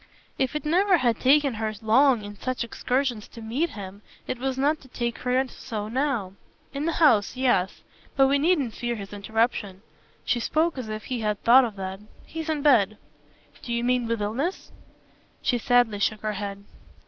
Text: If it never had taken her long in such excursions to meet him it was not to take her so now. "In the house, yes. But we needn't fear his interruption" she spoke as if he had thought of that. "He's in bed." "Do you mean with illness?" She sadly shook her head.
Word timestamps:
If 0.39 0.55
it 0.55 0.65
never 0.65 0.97
had 0.97 1.19
taken 1.19 1.53
her 1.53 1.75
long 1.79 2.23
in 2.23 2.35
such 2.35 2.63
excursions 2.63 3.27
to 3.27 3.39
meet 3.39 3.69
him 3.69 4.01
it 4.25 4.39
was 4.39 4.57
not 4.57 4.81
to 4.81 4.87
take 4.87 5.19
her 5.19 5.47
so 5.47 5.89
now. 5.89 6.33
"In 6.73 6.85
the 6.87 6.93
house, 6.93 7.37
yes. 7.37 7.83
But 8.15 8.25
we 8.25 8.39
needn't 8.39 8.73
fear 8.73 8.95
his 8.95 9.13
interruption" 9.13 9.83
she 10.25 10.39
spoke 10.39 10.75
as 10.79 10.89
if 10.89 11.03
he 11.03 11.19
had 11.19 11.39
thought 11.43 11.65
of 11.65 11.75
that. 11.75 11.99
"He's 12.25 12.49
in 12.49 12.63
bed." 12.63 12.97
"Do 13.61 13.71
you 13.71 13.83
mean 13.83 14.07
with 14.07 14.23
illness?" 14.23 14.71
She 15.43 15.59
sadly 15.59 15.99
shook 15.99 16.21
her 16.21 16.33
head. 16.33 16.63